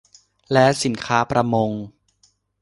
[0.51, 1.71] และสินค้าประมง